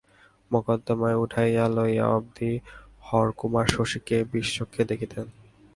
[0.51, 2.51] মকদ্দমা উঠাইয়া লওয়া অবধি
[3.07, 5.25] হরকুমার শশীকে বিষচক্ষে দেখিতেন।